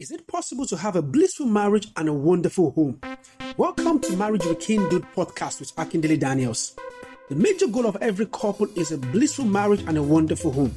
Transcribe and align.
Is 0.00 0.10
it 0.10 0.26
possible 0.26 0.64
to 0.64 0.78
have 0.78 0.96
a 0.96 1.02
blissful 1.02 1.44
marriage 1.44 1.88
and 1.94 2.08
a 2.08 2.12
wonderful 2.14 2.70
home? 2.70 2.98
Welcome 3.58 4.00
to 4.00 4.16
Marriage 4.16 4.46
Rekindled 4.46 5.04
podcast 5.14 5.60
with 5.60 5.76
Akindele 5.76 6.18
Daniels. 6.18 6.74
The 7.28 7.34
major 7.34 7.66
goal 7.66 7.84
of 7.84 7.98
every 8.00 8.24
couple 8.24 8.66
is 8.78 8.92
a 8.92 8.96
blissful 8.96 9.44
marriage 9.44 9.82
and 9.82 9.98
a 9.98 10.02
wonderful 10.02 10.52
home. 10.52 10.74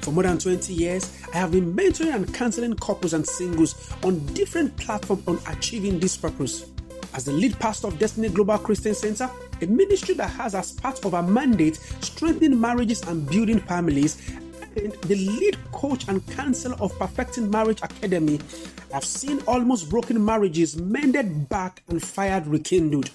For 0.00 0.10
more 0.10 0.24
than 0.24 0.38
20 0.38 0.74
years, 0.74 1.16
I 1.32 1.36
have 1.36 1.52
been 1.52 1.72
mentoring 1.72 2.12
and 2.12 2.34
counseling 2.34 2.74
couples 2.74 3.12
and 3.12 3.24
singles 3.24 3.88
on 4.02 4.18
different 4.34 4.76
platforms 4.78 5.28
on 5.28 5.38
achieving 5.46 6.00
this 6.00 6.16
purpose. 6.16 6.68
As 7.14 7.26
the 7.26 7.32
lead 7.32 7.56
pastor 7.60 7.86
of 7.86 8.00
Destiny 8.00 8.30
Global 8.30 8.58
Christian 8.58 8.96
Center, 8.96 9.30
a 9.62 9.66
ministry 9.66 10.16
that 10.16 10.30
has 10.30 10.56
as 10.56 10.72
part 10.72 11.04
of 11.04 11.14
our 11.14 11.22
mandate 11.22 11.76
strengthening 12.00 12.60
marriages 12.60 13.02
and 13.02 13.30
building 13.30 13.60
families, 13.60 14.20
the 14.74 15.16
lead 15.16 15.58
coach 15.72 16.06
and 16.08 16.24
counselor 16.28 16.76
of 16.80 16.96
Perfecting 16.98 17.50
Marriage 17.50 17.80
Academy, 17.82 18.38
I've 18.94 19.04
seen 19.04 19.40
almost 19.46 19.90
broken 19.90 20.24
marriages 20.24 20.76
mended 20.76 21.48
back 21.48 21.82
and 21.88 22.02
fired 22.02 22.46
rekindled. 22.46 23.10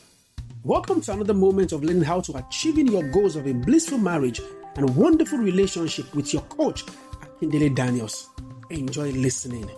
Welcome 0.63 1.01
to 1.01 1.13
another 1.13 1.33
moment 1.33 1.71
of 1.71 1.83
learning 1.83 2.03
how 2.03 2.21
to 2.21 2.37
achieving 2.37 2.87
your 2.87 3.03
goals 3.11 3.35
of 3.35 3.47
a 3.47 3.53
blissful 3.53 3.97
marriage 3.97 4.41
and 4.75 4.95
wonderful 4.95 5.39
relationship 5.39 6.13
with 6.13 6.33
your 6.33 6.41
coach, 6.43 6.85
Akindele 6.85 7.73
Daniels. 7.73 8.29
Enjoy 8.69 9.11
listening. 9.11 9.69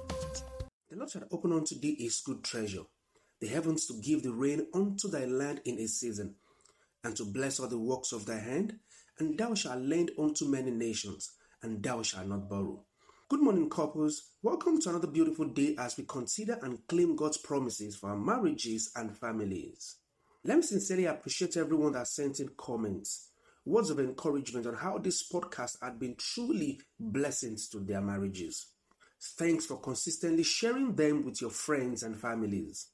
The 0.90 0.96
Lord 0.96 1.12
shall 1.12 1.28
open 1.32 1.52
unto 1.52 1.80
thee 1.80 1.98
is 2.00 2.24
good 2.26 2.44
treasure, 2.44 2.84
the 3.40 3.48
heavens 3.48 3.86
to 3.88 4.02
give 4.02 4.24
the 4.24 4.32
rain 4.32 4.66
unto 4.74 5.10
thy 5.10 5.26
land 5.26 5.62
in 5.66 5.78
a 5.80 5.88
season, 5.88 6.36
and 7.04 7.16
to 7.18 7.26
bless 7.26 7.60
all 7.60 7.68
the 7.68 7.78
works 7.78 8.14
of 8.14 8.26
thy 8.26 8.40
hand, 8.40 8.80
and 9.20 9.38
thou 9.38 9.54
shalt 9.54 9.82
lend 9.82 10.12
unto 10.18 10.46
many 10.46 10.72
nations 10.72 11.32
and 11.64 11.82
thou 11.82 12.02
shalt 12.02 12.28
not 12.28 12.50
borrow. 12.50 12.84
Good 13.30 13.42
morning, 13.42 13.70
couples. 13.70 14.32
Welcome 14.42 14.80
to 14.80 14.90
another 14.90 15.08
beautiful 15.08 15.46
day 15.46 15.76
as 15.78 15.98
we 15.98 16.06
consider 16.06 16.58
and 16.62 16.86
claim 16.88 17.16
God's 17.16 17.38
promises 17.38 17.96
for 17.96 18.10
our 18.10 18.18
marriages 18.18 18.92
and 18.96 19.18
families. 19.18 19.98
Let 20.44 20.58
me 20.58 20.64
sincerely 20.64 21.06
appreciate 21.06 21.58
everyone 21.58 21.92
that 21.94 22.08
sent 22.08 22.40
in 22.40 22.52
comments, 22.56 23.32
words 23.66 23.90
of 23.90 24.00
encouragement 24.00 24.66
on 24.66 24.76
how 24.76 24.98
this 24.98 25.30
podcast 25.30 25.78
had 25.82 26.00
been 26.00 26.16
truly 26.16 26.80
blessings 27.00 27.68
to 27.70 27.80
their 27.80 28.02
marriages. 28.02 28.68
Thanks 29.22 29.66
for 29.66 29.82
consistently 29.82 30.44
sharing 30.44 30.96
them 30.96 31.26
with 31.26 31.42
your 31.42 31.50
friends 31.50 32.04
and 32.04 32.18
families. 32.18 32.88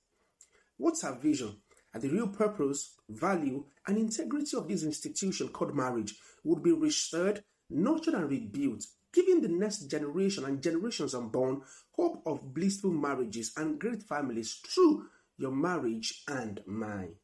What's 0.77 1.03
our 1.03 1.15
vision? 1.15 1.57
And 1.93 2.01
the 2.01 2.09
real 2.09 2.29
purpose, 2.29 2.95
value, 3.07 3.65
and 3.85 3.97
integrity 3.97 4.57
of 4.57 4.67
this 4.67 4.83
institution 4.83 5.49
called 5.49 5.75
marriage 5.75 6.15
would 6.43 6.63
be 6.63 6.71
restored 6.71 7.43
nurtured 7.69 8.13
and 8.13 8.29
rebuilt, 8.29 8.85
giving 9.13 9.41
the 9.41 9.47
next 9.47 9.89
generation 9.89 10.45
and 10.45 10.61
generations 10.61 11.13
unborn 11.13 11.61
hope 11.95 12.21
of 12.25 12.53
blissful 12.53 12.91
marriages 12.91 13.53
and 13.57 13.79
great 13.79 14.03
families 14.03 14.59
through 14.65 15.05
your 15.37 15.51
marriage 15.51 16.23
and 16.27 16.61
mine. 16.65 17.15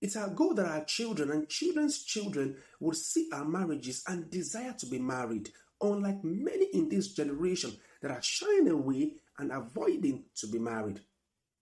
It's 0.00 0.16
our 0.16 0.30
goal 0.30 0.54
that 0.54 0.66
our 0.66 0.84
children 0.84 1.30
and 1.30 1.48
children's 1.48 2.02
children 2.02 2.56
will 2.80 2.94
see 2.94 3.28
our 3.32 3.44
marriages 3.44 4.02
and 4.06 4.30
desire 4.30 4.74
to 4.78 4.86
be 4.86 4.98
married, 4.98 5.50
unlike 5.80 6.24
many 6.24 6.66
in 6.72 6.88
this 6.88 7.12
generation 7.12 7.72
that 8.00 8.10
are 8.10 8.22
shying 8.22 8.68
away 8.68 9.16
and 9.38 9.52
avoiding 9.52 10.24
to 10.36 10.46
be 10.46 10.58
married. 10.58 11.00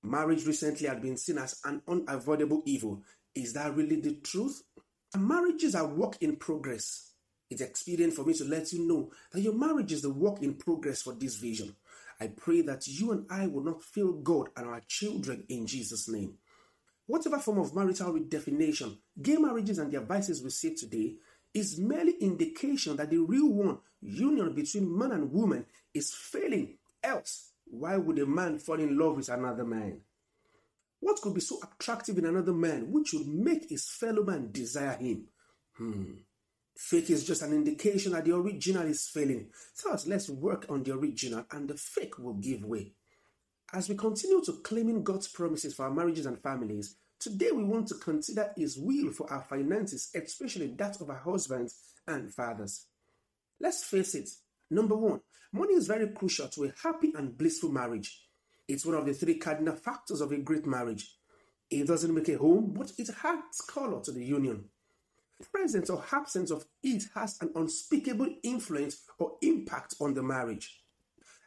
Marriage 0.04 0.46
recently 0.46 0.86
had 0.86 1.02
been 1.02 1.16
seen 1.16 1.38
as 1.38 1.60
an 1.64 1.82
unavoidable 1.88 2.62
evil. 2.64 3.02
Is 3.34 3.52
that 3.54 3.74
really 3.74 4.00
the 4.00 4.14
truth? 4.14 4.62
marriages 5.16 5.74
are 5.74 5.86
work 5.86 6.18
in 6.20 6.36
progress. 6.36 7.07
It's 7.50 7.62
expedient 7.62 8.12
for 8.12 8.24
me 8.24 8.34
to 8.34 8.44
let 8.44 8.72
you 8.72 8.86
know 8.86 9.10
that 9.32 9.40
your 9.40 9.54
marriage 9.54 9.92
is 9.92 10.02
the 10.02 10.10
work 10.12 10.42
in 10.42 10.54
progress 10.54 11.02
for 11.02 11.14
this 11.14 11.36
vision. 11.36 11.74
I 12.20 12.28
pray 12.28 12.62
that 12.62 12.86
you 12.86 13.12
and 13.12 13.26
I 13.30 13.46
will 13.46 13.62
not 13.62 13.82
fail 13.82 14.12
God 14.12 14.48
and 14.56 14.66
our 14.66 14.82
children 14.86 15.44
in 15.48 15.66
Jesus' 15.66 16.08
name. 16.08 16.34
Whatever 17.06 17.38
form 17.38 17.58
of 17.58 17.74
marital 17.74 18.12
redefinition 18.12 18.98
gay 19.20 19.36
marriages 19.36 19.78
and 19.78 19.90
their 19.90 20.02
vices 20.02 20.42
we 20.42 20.50
see 20.50 20.74
today 20.74 21.14
is 21.54 21.78
merely 21.78 22.12
indication 22.20 22.96
that 22.96 23.10
the 23.10 23.18
real 23.18 23.48
one, 23.48 23.78
union 24.02 24.54
between 24.54 24.96
man 24.96 25.12
and 25.12 25.32
woman, 25.32 25.64
is 25.94 26.12
failing. 26.12 26.76
Else, 27.02 27.52
why 27.64 27.96
would 27.96 28.18
a 28.18 28.26
man 28.26 28.58
fall 28.58 28.78
in 28.78 28.98
love 28.98 29.16
with 29.16 29.28
another 29.30 29.64
man? 29.64 30.00
What 31.00 31.20
could 31.22 31.34
be 31.34 31.40
so 31.40 31.58
attractive 31.62 32.18
in 32.18 32.26
another 32.26 32.52
man 32.52 32.90
which 32.90 33.12
would 33.12 33.26
make 33.26 33.70
his 33.70 33.88
fellow 33.88 34.24
man 34.24 34.50
desire 34.52 34.96
him? 34.96 35.28
Hmm. 35.76 36.14
Fake 36.78 37.10
is 37.10 37.26
just 37.26 37.42
an 37.42 37.52
indication 37.52 38.12
that 38.12 38.24
the 38.24 38.32
original 38.32 38.86
is 38.86 39.08
failing. 39.08 39.48
Thus, 39.82 40.06
let's 40.06 40.30
work 40.30 40.64
on 40.68 40.84
the 40.84 40.94
original 40.94 41.44
and 41.50 41.68
the 41.68 41.74
fake 41.74 42.20
will 42.20 42.34
give 42.34 42.64
way. 42.64 42.92
As 43.72 43.88
we 43.88 43.96
continue 43.96 44.40
to 44.44 44.52
claiming 44.62 45.02
God's 45.02 45.26
promises 45.26 45.74
for 45.74 45.86
our 45.86 45.90
marriages 45.90 46.24
and 46.24 46.40
families, 46.40 46.94
today 47.18 47.50
we 47.50 47.64
want 47.64 47.88
to 47.88 47.96
consider 47.96 48.52
His 48.56 48.78
will 48.78 49.10
for 49.10 49.30
our 49.30 49.42
finances, 49.42 50.12
especially 50.14 50.68
that 50.78 51.00
of 51.00 51.10
our 51.10 51.16
husbands 51.16 51.74
and 52.06 52.32
fathers. 52.32 52.86
Let's 53.60 53.82
face 53.82 54.14
it, 54.14 54.30
number 54.70 54.94
one, 54.94 55.20
money 55.52 55.74
is 55.74 55.88
very 55.88 56.06
crucial 56.06 56.46
to 56.46 56.64
a 56.66 56.72
happy 56.80 57.12
and 57.16 57.36
blissful 57.36 57.72
marriage. 57.72 58.22
It's 58.68 58.86
one 58.86 58.94
of 58.94 59.04
the 59.04 59.14
three 59.14 59.38
cardinal 59.38 59.74
factors 59.74 60.20
of 60.20 60.30
a 60.30 60.38
great 60.38 60.64
marriage. 60.64 61.12
It 61.70 61.88
doesn't 61.88 62.14
make 62.14 62.28
a 62.28 62.38
home, 62.38 62.72
but 62.72 62.92
it 62.98 63.10
adds 63.24 63.60
color 63.62 64.00
to 64.04 64.12
the 64.12 64.24
union 64.24 64.66
presence 65.52 65.90
or 65.90 66.04
absence 66.12 66.50
of 66.50 66.64
it 66.82 67.04
has 67.14 67.38
an 67.40 67.50
unspeakable 67.54 68.28
influence 68.42 69.02
or 69.18 69.36
impact 69.42 69.94
on 70.00 70.14
the 70.14 70.22
marriage. 70.22 70.82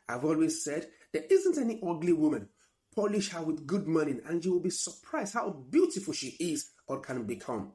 I've 0.07 0.25
always 0.25 0.63
said 0.63 0.88
there 1.13 1.25
isn't 1.29 1.57
any 1.57 1.79
ugly 1.85 2.13
woman. 2.13 2.50
Polish 2.94 3.29
her 3.29 3.41
with 3.41 3.66
good 3.66 3.88
money 3.88 4.19
and 4.28 4.44
you 4.44 4.53
will 4.53 4.59
be 4.59 4.69
surprised 4.69 5.34
how 5.34 5.50
beautiful 5.50 6.13
she 6.13 6.35
is 6.40 6.72
or 6.88 7.00
can 7.00 7.24
become. 7.24 7.72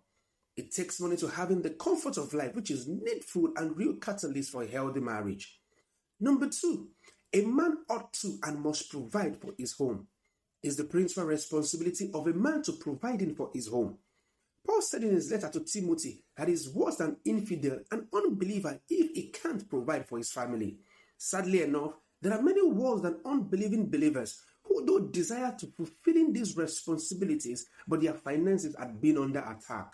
It 0.57 0.73
takes 0.73 1.01
money 1.01 1.17
to 1.19 1.29
having 1.29 1.63
the 1.63 1.71
comfort 1.71 2.17
of 2.17 2.33
life, 2.33 2.55
which 2.55 2.71
is 2.71 2.89
needful 2.89 3.53
and 3.57 3.77
real 3.77 3.97
catalyst 3.97 4.51
for 4.51 4.63
a 4.63 4.67
healthy 4.67 5.01
marriage. 5.01 5.61
Number 6.19 6.49
two, 6.49 6.89
a 7.33 7.43
man 7.43 7.79
ought 7.91 8.13
to 8.15 8.39
and 8.43 8.61
must 8.61 8.91
provide 8.91 9.41
for 9.41 9.53
his 9.59 9.73
home. 9.73 10.07
It's 10.63 10.77
the 10.77 10.85
principal 10.85 11.25
responsibility 11.25 12.11
of 12.15 12.27
a 12.27 12.33
man 12.33 12.63
to 12.63 12.73
providing 12.73 13.35
for 13.35 13.51
his 13.53 13.69
home. 13.69 13.99
Paul 14.67 14.83
said 14.83 15.05
in 15.05 15.15
his 15.15 15.31
letter 15.31 15.49
to 15.51 15.61
Timothy 15.61 16.25
that 16.37 16.49
he's 16.49 16.69
worse 16.69 16.97
than 16.97 17.19
infidel 17.25 17.79
and 17.93 18.07
unbeliever 18.13 18.81
if 18.89 19.13
he 19.15 19.29
can't 19.31 19.69
provide 19.69 20.09
for 20.09 20.19
his 20.19 20.33
family. 20.33 20.79
Sadly 21.17 21.63
enough, 21.63 21.93
there 22.21 22.33
are 22.33 22.43
many 22.43 22.63
worse 22.63 23.03
than 23.03 23.21
unbelieving 23.25 23.89
believers 23.89 24.43
who 24.65 24.85
do 24.85 25.09
desire 25.13 25.55
to 25.59 25.67
fulfilling 25.69 26.33
these 26.33 26.57
responsibilities, 26.57 27.67
but 27.87 28.01
their 28.01 28.15
finances 28.15 28.75
have 28.79 29.01
been 29.01 29.19
under 29.19 29.39
attack. 29.39 29.93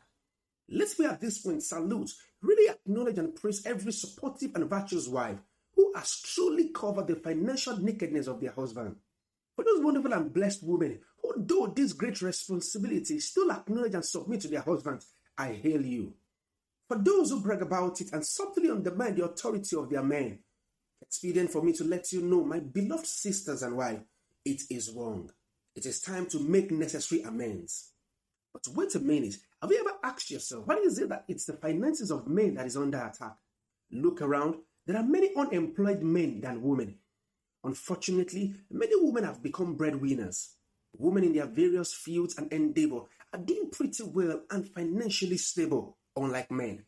Let's 0.69 0.95
be 0.95 1.05
at 1.05 1.21
this 1.21 1.41
point 1.41 1.63
salute, 1.63 2.11
really 2.41 2.71
acknowledge 2.71 3.19
and 3.19 3.35
praise 3.35 3.67
every 3.67 3.93
supportive 3.93 4.53
and 4.55 4.71
virtuous 4.71 5.07
wife 5.07 5.39
who 5.77 5.93
has 5.95 6.21
truly 6.23 6.71
covered 6.71 7.09
the 7.09 7.17
financial 7.17 7.77
nakedness 7.77 8.27
of 8.27 8.41
their 8.41 8.53
husband. 8.53 8.97
For 9.57 9.65
those 9.65 9.85
wonderful 9.85 10.13
and 10.13 10.33
blessed 10.33 10.63
women 10.63 11.01
who 11.23 11.35
though 11.37 11.73
this 11.75 11.93
great 11.93 12.21
responsibility 12.23 13.21
still 13.21 13.51
acknowledge 13.51 13.95
and 13.95 14.05
submit 14.05 14.41
to 14.43 14.49
their 14.49 14.61
husbands, 14.61 15.07
I 15.37 15.53
hail 15.53 15.85
you. 15.85 16.15
For 16.89 16.99
those 16.99 17.31
who 17.31 17.41
brag 17.41 17.63
about 17.63 18.01
it 18.01 18.13
and 18.13 18.25
subtly 18.25 18.71
undermine 18.71 19.15
the 19.15 19.25
authority 19.25 19.77
of 19.77 19.89
their 19.89 20.03
men, 20.03 20.41
expedient 21.01 21.51
for 21.51 21.63
me 21.63 21.73
to 21.75 21.85
let 21.85 22.13
you 22.13 22.23
know, 22.23 22.45
my 22.45 22.61
beloved 22.61 23.07
sisters 23.07 23.63
and 23.63 23.77
wives, 23.77 24.03
it 24.45 24.63
is 24.71 24.91
wrong. 24.91 25.31
It 25.75 25.87
is 25.87 26.01
time 26.01 26.27
to 26.27 26.41
make 26.41 26.71
necessary 26.71 27.23
amends. 27.23 27.93
But 28.53 28.69
wait 28.75 28.95
a 28.95 29.01
minute, 29.01 29.37
have 29.61 29.71
you 29.71 29.81
ever 29.81 29.97
asked 30.05 30.31
yourself, 30.31 30.67
why 30.67 30.77
is 30.77 30.99
it 30.99 31.09
that 31.09 31.25
it's 31.29 31.47
the 31.47 31.55
finances 31.55 32.11
of 32.11 32.29
men 32.29 32.55
that 32.55 32.67
is 32.67 32.77
under 32.77 32.99
attack? 32.99 33.37
Look 33.91 34.21
around, 34.21 34.57
there 34.87 34.97
are 34.97 35.03
many 35.03 35.31
unemployed 35.35 36.03
men 36.03 36.41
than 36.41 36.63
women. 36.63 36.97
Unfortunately, 37.65 38.55
many 38.71 38.93
women 38.97 39.25
have 39.25 39.43
become 39.43 39.75
breadwinners. 39.75 40.57
Women 40.97 41.25
in 41.25 41.33
their 41.33 41.47
various 41.47 41.95
fields 41.95 42.37
and 42.37 42.53
endeavor 42.53 43.03
are 43.33 43.41
doing 43.41 43.71
pretty 43.71 44.03
well 44.03 44.43
and 44.51 44.69
financially 44.69 45.39
stable, 45.39 45.97
unlike 46.17 46.51
men. 46.51 46.85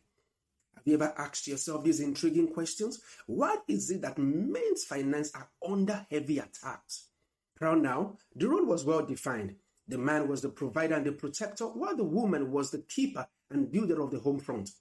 Have 0.75 0.83
you 0.85 0.93
ever 0.95 1.13
asked 1.17 1.47
yourself 1.47 1.83
these 1.83 1.99
intriguing 1.99 2.53
questions? 2.53 3.01
What 3.25 3.63
is 3.67 3.89
it 3.89 4.01
that 4.01 4.17
men's 4.17 4.83
finance 4.83 5.31
are 5.33 5.49
under 5.67 6.05
heavy 6.11 6.39
attacks? 6.39 7.07
Proud 7.55 7.81
now, 7.81 8.17
the 8.35 8.47
role 8.49 8.65
was 8.65 8.85
well 8.85 9.05
defined. 9.05 9.55
The 9.87 9.97
man 9.97 10.27
was 10.27 10.41
the 10.41 10.49
provider 10.49 10.95
and 10.95 11.05
the 11.05 11.11
protector, 11.11 11.65
while 11.65 11.95
the 11.95 12.03
woman 12.03 12.51
was 12.51 12.71
the 12.71 12.79
keeper 12.79 13.27
and 13.49 13.71
builder 13.71 14.01
of 14.01 14.11
the 14.11 14.19
home 14.19 14.39
front. 14.39 14.71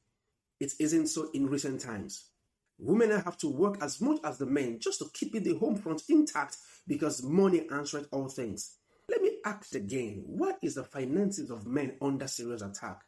It 0.61 0.73
isn't 0.81 1.07
so 1.09 1.31
in 1.33 1.47
recent 1.47 1.81
times. 1.81 2.31
Women 2.79 3.11
have 3.11 3.37
to 3.39 3.49
work 3.49 3.79
as 3.81 4.01
much 4.01 4.19
as 4.25 4.39
the 4.39 4.47
men 4.47 4.79
just 4.81 4.99
to 4.99 5.07
keep 5.13 5.33
the 5.33 5.57
home 5.59 5.77
front 5.77 6.03
intact 6.09 6.57
because 6.87 7.23
money 7.23 7.67
answers 7.71 8.07
all 8.11 8.29
things. 8.29 8.77
Let 9.09 9.23
me 9.23 9.39
ask 9.45 9.75
again 9.75 10.23
what 10.27 10.59
is 10.63 10.75
the 10.75 10.85
finances 10.85 11.51
of 11.51 11.67
men 11.67 11.97
under 12.01 12.27
serious 12.27 12.63
attack? 12.63 13.03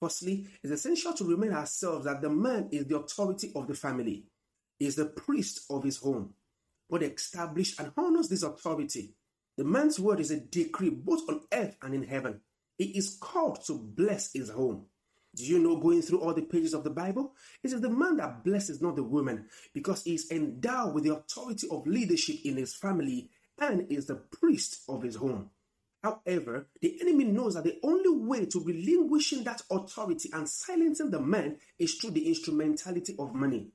Firstly, 0.00 0.48
it's 0.62 0.72
essential 0.72 1.12
to 1.12 1.24
remind 1.24 1.54
ourselves 1.54 2.06
that 2.06 2.22
the 2.22 2.30
man 2.30 2.68
is 2.72 2.86
the 2.86 2.96
authority 2.96 3.52
of 3.54 3.68
the 3.68 3.74
family, 3.74 4.24
is 4.80 4.96
the 4.96 5.06
priest 5.06 5.60
of 5.70 5.84
his 5.84 5.98
home. 5.98 6.34
God 6.90 7.04
established 7.04 7.78
and 7.78 7.92
honors 7.96 8.28
this 8.28 8.42
authority. 8.42 9.14
The 9.56 9.64
man's 9.64 10.00
word 10.00 10.18
is 10.18 10.30
a 10.30 10.40
decree 10.40 10.90
both 10.90 11.28
on 11.28 11.42
earth 11.52 11.76
and 11.82 11.94
in 11.94 12.02
heaven. 12.02 12.40
He 12.78 12.86
is 12.86 13.16
called 13.20 13.64
to 13.66 13.74
bless 13.74 14.32
his 14.32 14.50
home. 14.50 14.86
Do 15.34 15.44
you 15.44 15.58
know 15.58 15.76
going 15.76 16.02
through 16.02 16.20
all 16.20 16.34
the 16.34 16.42
pages 16.42 16.74
of 16.74 16.84
the 16.84 16.90
Bible? 16.90 17.34
It 17.62 17.72
is 17.72 17.80
the 17.80 17.88
man 17.88 18.18
that 18.18 18.44
blesses, 18.44 18.82
not 18.82 18.96
the 18.96 19.02
woman, 19.02 19.46
because 19.72 20.04
he 20.04 20.14
is 20.14 20.30
endowed 20.30 20.94
with 20.94 21.04
the 21.04 21.14
authority 21.14 21.66
of 21.70 21.86
leadership 21.86 22.36
in 22.44 22.56
his 22.56 22.74
family 22.74 23.30
and 23.58 23.90
is 23.90 24.06
the 24.06 24.16
priest 24.16 24.82
of 24.88 25.02
his 25.02 25.16
home. 25.16 25.50
However, 26.02 26.66
the 26.80 27.00
enemy 27.00 27.24
knows 27.24 27.54
that 27.54 27.64
the 27.64 27.78
only 27.82 28.10
way 28.10 28.44
to 28.46 28.62
relinquishing 28.62 29.44
that 29.44 29.62
authority 29.70 30.28
and 30.32 30.48
silencing 30.48 31.10
the 31.10 31.20
man 31.20 31.56
is 31.78 31.94
through 31.94 32.10
the 32.10 32.28
instrumentality 32.28 33.14
of 33.18 33.34
money. 33.34 33.68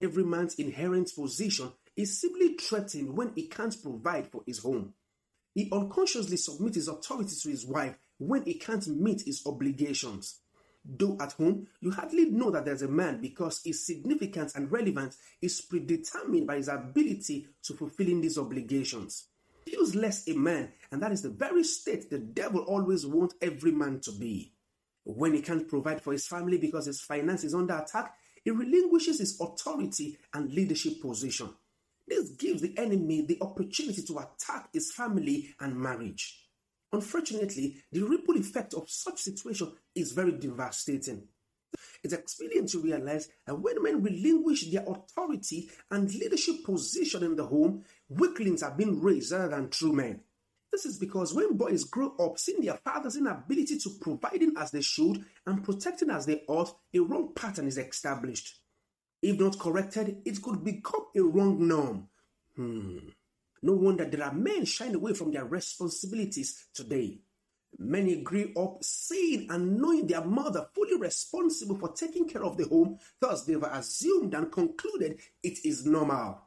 Every 0.00 0.24
man's 0.24 0.54
inherent 0.54 1.12
position 1.14 1.72
is 1.96 2.20
simply 2.20 2.54
threatened 2.54 3.16
when 3.16 3.32
he 3.34 3.48
can't 3.48 3.76
provide 3.82 4.28
for 4.28 4.42
his 4.46 4.60
home. 4.60 4.94
He 5.54 5.68
unconsciously 5.72 6.38
submits 6.38 6.76
his 6.76 6.88
authority 6.88 7.34
to 7.42 7.48
his 7.50 7.66
wife 7.66 7.98
when 8.18 8.44
he 8.44 8.54
can't 8.54 8.86
meet 8.86 9.22
his 9.22 9.42
obligations. 9.44 10.38
Though 10.84 11.16
at 11.20 11.32
home, 11.32 11.68
you 11.80 11.92
hardly 11.92 12.26
know 12.26 12.50
that 12.50 12.64
there's 12.64 12.82
a 12.82 12.88
man 12.88 13.20
because 13.20 13.62
his 13.64 13.86
significance 13.86 14.56
and 14.56 14.70
relevance 14.70 15.16
is 15.40 15.60
predetermined 15.60 16.46
by 16.46 16.56
his 16.56 16.68
ability 16.68 17.46
to 17.62 17.74
fulfilling 17.74 18.20
these 18.20 18.36
obligations. 18.36 19.28
Feels 19.64 19.94
less 19.94 20.26
a 20.28 20.34
man, 20.34 20.72
and 20.90 21.00
that 21.00 21.12
is 21.12 21.22
the 21.22 21.30
very 21.30 21.62
state 21.62 22.10
the 22.10 22.18
devil 22.18 22.62
always 22.62 23.06
wants 23.06 23.36
every 23.40 23.70
man 23.70 24.00
to 24.00 24.12
be. 24.12 24.52
When 25.04 25.34
he 25.34 25.40
can't 25.40 25.68
provide 25.68 26.02
for 26.02 26.12
his 26.12 26.26
family 26.26 26.58
because 26.58 26.86
his 26.86 27.00
finance 27.00 27.44
is 27.44 27.54
under 27.54 27.76
attack, 27.76 28.16
he 28.44 28.50
relinquishes 28.50 29.20
his 29.20 29.40
authority 29.40 30.18
and 30.34 30.52
leadership 30.52 31.00
position. 31.00 31.50
This 32.08 32.30
gives 32.30 32.60
the 32.60 32.76
enemy 32.76 33.22
the 33.22 33.38
opportunity 33.40 34.02
to 34.02 34.18
attack 34.18 34.68
his 34.72 34.92
family 34.92 35.54
and 35.60 35.76
marriage. 35.76 36.40
Unfortunately, 36.92 37.76
the 37.90 38.02
ripple 38.02 38.36
effect 38.36 38.74
of 38.74 38.90
such 38.90 39.20
situation 39.20 39.72
is 39.94 40.12
very 40.12 40.32
devastating. 40.32 41.26
It's 42.04 42.12
expedient 42.12 42.68
to 42.70 42.82
realize 42.82 43.28
that 43.46 43.58
when 43.58 43.82
men 43.82 44.02
relinquish 44.02 44.70
their 44.70 44.84
authority 44.86 45.70
and 45.90 46.12
leadership 46.12 46.64
position 46.64 47.22
in 47.22 47.36
the 47.36 47.46
home, 47.46 47.84
weaklings 48.08 48.62
are 48.62 48.74
being 48.76 49.00
raised 49.00 49.32
rather 49.32 49.48
than 49.48 49.70
true 49.70 49.92
men. 49.92 50.20
This 50.70 50.86
is 50.86 50.98
because 50.98 51.34
when 51.34 51.56
boys 51.56 51.84
grow 51.84 52.14
up 52.18 52.38
seeing 52.38 52.62
their 52.62 52.78
father's 52.78 53.16
inability 53.16 53.78
to 53.78 53.90
providing 54.00 54.54
as 54.56 54.70
they 54.70 54.80
should 54.80 55.24
and 55.46 55.62
protecting 55.62 56.10
as 56.10 56.26
they 56.26 56.42
ought, 56.48 56.74
a 56.94 56.98
wrong 56.98 57.32
pattern 57.34 57.68
is 57.68 57.78
established. 57.78 58.58
If 59.20 59.38
not 59.38 59.58
corrected, 59.58 60.22
it 60.24 60.42
could 60.42 60.64
become 60.64 61.06
a 61.14 61.20
wrong 61.20 61.68
norm. 61.68 62.08
Hmm. 62.56 62.98
No 63.62 63.74
wonder 63.74 64.04
there 64.04 64.24
are 64.24 64.34
men 64.34 64.64
shying 64.64 64.94
away 64.94 65.14
from 65.14 65.30
their 65.30 65.44
responsibilities 65.44 66.66
today. 66.74 67.20
Many 67.78 68.16
grew 68.16 68.52
up 68.56 68.82
seeing 68.82 69.48
and 69.50 69.78
knowing 69.78 70.06
their 70.06 70.24
mother 70.24 70.66
fully 70.74 70.98
responsible 70.98 71.78
for 71.78 71.92
taking 71.92 72.28
care 72.28 72.44
of 72.44 72.56
the 72.56 72.64
home, 72.64 72.98
thus, 73.20 73.44
they 73.44 73.56
were 73.56 73.70
assumed 73.72 74.34
and 74.34 74.52
concluded 74.52 75.20
it 75.42 75.64
is 75.64 75.86
normal. 75.86 76.42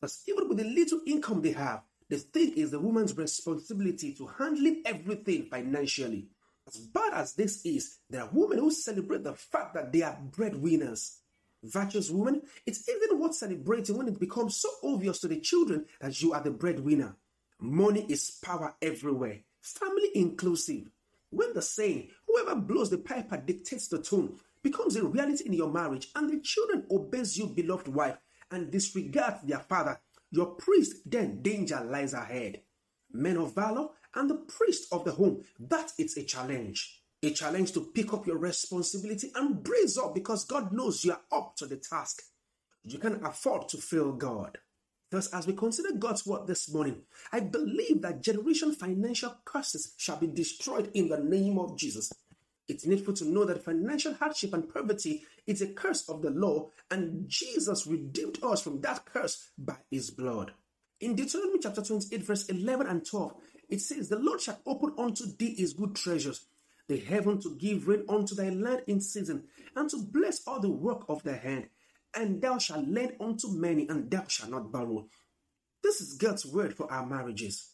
Thus, 0.00 0.22
even 0.28 0.48
with 0.48 0.58
the 0.58 0.64
little 0.64 1.00
income 1.06 1.42
they 1.42 1.52
have, 1.52 1.82
they 2.08 2.18
think 2.18 2.56
it's 2.56 2.70
the 2.70 2.78
woman's 2.78 3.16
responsibility 3.16 4.14
to 4.14 4.26
handling 4.26 4.82
everything 4.84 5.46
financially. 5.50 6.28
As 6.68 6.78
bad 6.78 7.14
as 7.14 7.34
this 7.34 7.64
is, 7.64 7.98
there 8.08 8.22
are 8.22 8.30
women 8.32 8.58
who 8.58 8.70
celebrate 8.70 9.24
the 9.24 9.34
fact 9.34 9.74
that 9.74 9.92
they 9.92 10.02
are 10.02 10.18
breadwinners 10.30 11.22
virtuous 11.62 12.10
woman, 12.10 12.42
it's 12.66 12.88
even 12.88 13.18
worth 13.18 13.34
celebrating 13.34 13.96
when 13.96 14.08
it 14.08 14.20
becomes 14.20 14.56
so 14.56 14.68
obvious 14.82 15.18
to 15.20 15.28
the 15.28 15.40
children 15.40 15.86
that 16.00 16.20
you 16.20 16.32
are 16.32 16.42
the 16.42 16.50
breadwinner. 16.50 17.16
Money 17.60 18.06
is 18.08 18.38
power 18.42 18.74
everywhere, 18.82 19.40
family 19.60 20.10
inclusive. 20.14 20.90
When 21.30 21.54
the 21.54 21.62
saying, 21.62 22.10
whoever 22.26 22.54
blows 22.54 22.90
the 22.90 22.98
piper 22.98 23.36
dictates 23.36 23.88
the 23.88 24.00
tune, 24.00 24.38
becomes 24.62 24.96
a 24.96 25.04
reality 25.04 25.44
in 25.46 25.52
your 25.52 25.70
marriage, 25.70 26.08
and 26.14 26.30
the 26.30 26.40
children 26.40 26.86
obeys 26.90 27.36
you, 27.36 27.46
beloved 27.46 27.88
wife, 27.88 28.18
and 28.50 28.70
disregards 28.70 29.42
their 29.42 29.60
father, 29.60 30.00
your 30.30 30.46
priest, 30.46 30.96
then 31.06 31.42
danger 31.42 31.80
lies 31.84 32.12
ahead. 32.12 32.62
Men 33.12 33.36
of 33.36 33.54
valor 33.54 33.88
and 34.14 34.28
the 34.28 34.34
priest 34.34 34.88
of 34.92 35.04
the 35.04 35.12
home, 35.12 35.42
that 35.58 35.92
is 35.98 36.16
a 36.16 36.24
challenge 36.24 37.02
a 37.22 37.30
challenge 37.30 37.72
to 37.72 37.80
pick 37.94 38.12
up 38.12 38.26
your 38.26 38.38
responsibility 38.38 39.30
and 39.34 39.62
brace 39.62 39.96
up 39.98 40.14
because 40.14 40.44
God 40.44 40.72
knows 40.72 41.04
you 41.04 41.12
are 41.12 41.20
up 41.32 41.56
to 41.56 41.66
the 41.66 41.76
task. 41.76 42.22
You 42.84 42.98
can 42.98 43.24
afford 43.24 43.68
to 43.70 43.78
fail 43.78 44.12
God. 44.12 44.58
Thus, 45.10 45.32
as 45.32 45.46
we 45.46 45.54
consider 45.54 45.96
God's 45.96 46.26
word 46.26 46.46
this 46.46 46.72
morning, 46.72 47.02
I 47.32 47.40
believe 47.40 48.02
that 48.02 48.22
generation 48.22 48.72
financial 48.72 49.36
curses 49.44 49.94
shall 49.96 50.16
be 50.16 50.26
destroyed 50.26 50.90
in 50.94 51.08
the 51.08 51.18
name 51.18 51.58
of 51.58 51.78
Jesus. 51.78 52.12
It's 52.68 52.86
needful 52.86 53.14
to 53.14 53.24
know 53.24 53.44
that 53.44 53.64
financial 53.64 54.14
hardship 54.14 54.52
and 54.52 54.72
poverty 54.72 55.22
is 55.46 55.62
a 55.62 55.68
curse 55.68 56.08
of 56.08 56.22
the 56.22 56.30
law, 56.30 56.70
and 56.90 57.28
Jesus 57.28 57.86
redeemed 57.86 58.38
us 58.42 58.62
from 58.62 58.80
that 58.80 59.04
curse 59.04 59.50
by 59.56 59.76
his 59.90 60.10
blood. 60.10 60.52
In 61.00 61.14
Deuteronomy 61.14 61.60
chapter 61.60 61.82
28, 61.82 62.22
verse 62.24 62.46
11 62.46 62.86
and 62.88 63.06
12, 63.06 63.34
it 63.68 63.80
says, 63.80 64.08
The 64.08 64.18
Lord 64.18 64.40
shall 64.40 64.58
open 64.66 64.94
unto 64.98 65.24
thee 65.26 65.54
his 65.54 65.74
good 65.74 65.94
treasures 65.94 66.46
the 66.88 66.98
heaven 66.98 67.40
to 67.40 67.56
give 67.56 67.88
rain 67.88 68.04
unto 68.08 68.34
thy 68.34 68.50
land 68.50 68.82
in 68.86 69.00
season, 69.00 69.44
and 69.74 69.90
to 69.90 69.98
bless 69.98 70.46
all 70.46 70.60
the 70.60 70.70
work 70.70 71.04
of 71.08 71.22
thy 71.22 71.36
hand. 71.36 71.68
And 72.14 72.40
thou 72.40 72.58
shalt 72.58 72.88
lend 72.88 73.14
unto 73.20 73.48
many, 73.48 73.88
and 73.88 74.10
thou 74.10 74.26
shalt 74.28 74.50
not 74.50 74.72
borrow. 74.72 75.06
This 75.82 76.00
is 76.00 76.14
God's 76.14 76.46
word 76.46 76.74
for 76.74 76.90
our 76.90 77.06
marriages. 77.06 77.72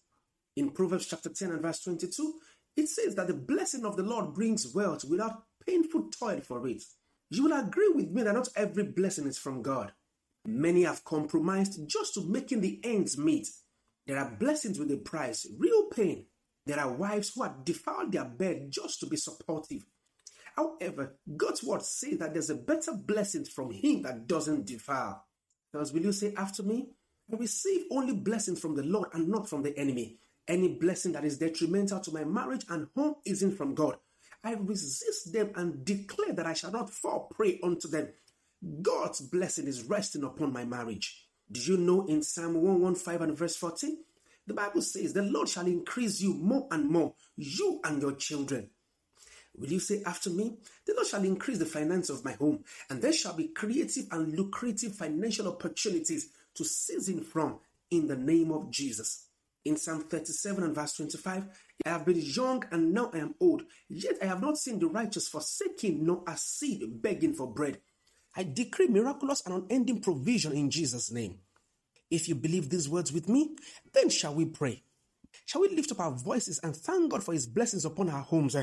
In 0.56 0.70
Proverbs 0.70 1.06
chapter 1.06 1.30
10 1.30 1.52
and 1.52 1.62
verse 1.62 1.80
22, 1.82 2.40
it 2.76 2.88
says 2.88 3.14
that 3.14 3.26
the 3.26 3.34
blessing 3.34 3.84
of 3.84 3.96
the 3.96 4.02
Lord 4.02 4.34
brings 4.34 4.74
wealth 4.74 5.04
without 5.04 5.44
painful 5.66 6.10
toil 6.10 6.40
for 6.40 6.66
it. 6.68 6.82
You 7.30 7.44
will 7.44 7.58
agree 7.58 7.90
with 7.94 8.10
me 8.10 8.22
that 8.22 8.34
not 8.34 8.48
every 8.56 8.84
blessing 8.84 9.26
is 9.26 9.38
from 9.38 9.62
God. 9.62 9.92
Many 10.44 10.82
have 10.82 11.04
compromised 11.04 11.88
just 11.88 12.14
to 12.14 12.28
making 12.28 12.60
the 12.60 12.80
ends 12.82 13.16
meet. 13.16 13.48
There 14.06 14.18
are 14.18 14.36
blessings 14.38 14.78
with 14.78 14.90
a 14.90 14.96
price, 14.96 15.46
real 15.58 15.84
pain, 15.86 16.26
there 16.66 16.80
are 16.80 16.92
wives 16.92 17.32
who 17.34 17.42
have 17.42 17.64
defiled 17.64 18.12
their 18.12 18.24
bed 18.24 18.70
just 18.70 19.00
to 19.00 19.06
be 19.06 19.16
supportive. 19.16 19.84
However, 20.56 21.16
God's 21.36 21.64
word 21.64 21.82
says 21.82 22.18
that 22.18 22.32
there's 22.32 22.50
a 22.50 22.54
better 22.54 22.92
blessing 22.94 23.44
from 23.44 23.70
Him 23.72 24.02
that 24.02 24.26
doesn't 24.26 24.66
defile. 24.66 25.24
Thus, 25.72 25.92
will 25.92 26.02
you 26.02 26.12
say 26.12 26.34
after 26.36 26.62
me? 26.62 26.90
I 27.32 27.36
receive 27.36 27.86
only 27.90 28.12
blessings 28.12 28.60
from 28.60 28.76
the 28.76 28.82
Lord 28.82 29.08
and 29.14 29.28
not 29.28 29.48
from 29.48 29.62
the 29.62 29.76
enemy. 29.78 30.18
Any 30.46 30.76
blessing 30.76 31.12
that 31.12 31.24
is 31.24 31.38
detrimental 31.38 32.00
to 32.00 32.12
my 32.12 32.24
marriage 32.24 32.66
and 32.68 32.88
home 32.94 33.14
isn't 33.24 33.56
from 33.56 33.74
God. 33.74 33.96
I 34.44 34.54
resist 34.54 35.32
them 35.32 35.52
and 35.54 35.84
declare 35.84 36.32
that 36.34 36.46
I 36.46 36.52
shall 36.52 36.72
not 36.72 36.90
fall 36.90 37.30
prey 37.34 37.60
unto 37.62 37.88
them. 37.88 38.08
God's 38.82 39.20
blessing 39.20 39.66
is 39.66 39.84
resting 39.84 40.24
upon 40.24 40.52
my 40.52 40.64
marriage. 40.64 41.26
Do 41.50 41.60
you 41.60 41.76
know 41.76 42.06
in 42.06 42.22
Psalm 42.22 42.54
115 42.54 43.22
and 43.22 43.38
verse 43.38 43.56
14? 43.56 43.96
The 44.46 44.54
Bible 44.54 44.82
says, 44.82 45.12
The 45.12 45.22
Lord 45.22 45.48
shall 45.48 45.66
increase 45.66 46.20
you 46.20 46.34
more 46.34 46.66
and 46.70 46.90
more, 46.90 47.14
you 47.36 47.80
and 47.84 48.02
your 48.02 48.12
children. 48.12 48.70
Will 49.56 49.70
you 49.70 49.80
say 49.80 50.02
after 50.04 50.30
me? 50.30 50.56
The 50.86 50.94
Lord 50.94 51.06
shall 51.06 51.24
increase 51.24 51.58
the 51.58 51.66
finance 51.66 52.08
of 52.08 52.24
my 52.24 52.32
home, 52.32 52.64
and 52.88 53.02
there 53.02 53.12
shall 53.12 53.34
be 53.34 53.48
creative 53.48 54.06
and 54.10 54.36
lucrative 54.36 54.96
financial 54.96 55.46
opportunities 55.46 56.30
to 56.54 56.64
seize 56.64 57.06
season 57.06 57.22
from 57.22 57.58
in 57.90 58.06
the 58.06 58.16
name 58.16 58.50
of 58.50 58.70
Jesus. 58.70 59.26
In 59.64 59.76
Psalm 59.76 60.02
37 60.08 60.64
and 60.64 60.74
verse 60.74 60.94
25, 60.94 61.44
I 61.84 61.88
have 61.88 62.04
been 62.04 62.20
young 62.20 62.64
and 62.72 62.92
now 62.92 63.10
I 63.12 63.18
am 63.18 63.34
old, 63.40 63.62
yet 63.88 64.16
I 64.20 64.26
have 64.26 64.40
not 64.40 64.58
seen 64.58 64.78
the 64.78 64.86
righteous 64.86 65.28
forsaking 65.28 66.04
nor 66.04 66.24
a 66.26 66.36
seed 66.36 67.00
begging 67.00 67.34
for 67.34 67.46
bread. 67.52 67.78
I 68.34 68.44
decree 68.44 68.88
miraculous 68.88 69.42
and 69.46 69.62
unending 69.62 70.00
provision 70.00 70.52
in 70.52 70.70
Jesus' 70.70 71.12
name. 71.12 71.38
If 72.12 72.28
you 72.28 72.36
believe 72.36 72.70
these 72.70 72.90
words 72.90 73.12
with 73.12 73.28
me, 73.28 73.56
then 73.94 74.10
shall 74.10 74.34
we 74.36 74.46
pray. 74.46 74.84
Shall 75.46 75.62
we 75.62 75.70
lift 75.70 75.92
up 75.92 76.00
our 76.00 76.12
voices 76.12 76.60
and 76.62 76.76
thank 76.76 77.12
God 77.12 77.24
for 77.24 77.34
his 77.34 77.46
blessings 77.46 77.86
upon 77.86 78.10
our 78.10 78.22
homes? 78.22 78.56